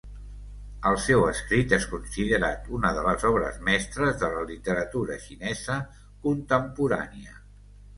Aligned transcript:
El 0.91 0.95
seu 1.03 1.25
escrit 1.31 1.75
és 1.77 1.85
considerat 1.91 2.67
una 2.79 2.93
de 3.01 3.05
les 3.11 3.29
obres 3.31 3.63
mestres 3.71 4.21
de 4.25 4.33
la 4.35 4.49
literatura 4.55 5.23
xinesa 5.31 5.81
contemporània. 6.29 7.43